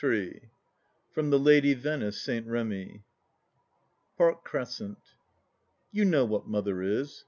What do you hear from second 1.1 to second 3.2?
From The Lady Venice St. Remy